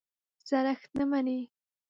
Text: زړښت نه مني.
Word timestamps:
زړښت 0.47 0.89
نه 0.97 1.05
مني. 1.11 1.39